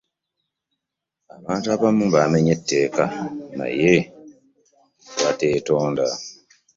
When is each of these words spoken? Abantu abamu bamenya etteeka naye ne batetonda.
Abantu 1.35 1.67
abamu 1.75 2.05
bamenya 2.15 2.51
etteeka 2.57 3.03
naye 3.57 3.93
ne 4.03 4.07
batetonda. 5.23 6.05